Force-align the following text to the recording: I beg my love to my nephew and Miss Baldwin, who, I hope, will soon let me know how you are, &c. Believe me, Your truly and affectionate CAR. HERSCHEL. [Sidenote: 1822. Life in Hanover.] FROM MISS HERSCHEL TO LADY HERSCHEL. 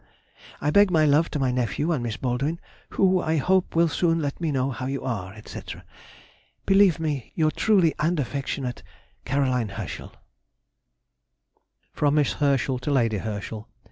I 0.59 0.71
beg 0.71 0.89
my 0.89 1.05
love 1.05 1.29
to 1.29 1.37
my 1.37 1.51
nephew 1.51 1.91
and 1.91 2.01
Miss 2.01 2.17
Baldwin, 2.17 2.59
who, 2.89 3.21
I 3.21 3.37
hope, 3.37 3.75
will 3.75 3.87
soon 3.87 4.19
let 4.19 4.41
me 4.41 4.51
know 4.51 4.71
how 4.71 4.87
you 4.87 5.03
are, 5.03 5.39
&c. 5.45 5.61
Believe 6.65 6.99
me, 6.99 7.31
Your 7.35 7.51
truly 7.51 7.93
and 7.99 8.19
affectionate 8.19 8.81
CAR. 9.25 9.43
HERSCHEL. 9.45 10.09
[Sidenote: 10.09 10.09
1822. 10.09 10.09
Life 10.09 11.33
in 11.37 11.59
Hanover.] 11.69 11.87
FROM 11.93 12.15
MISS 12.15 12.33
HERSCHEL 12.33 12.79
TO 12.79 12.91
LADY 12.91 13.17
HERSCHEL. 13.19 13.67